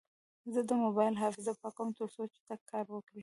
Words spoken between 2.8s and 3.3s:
وکړي.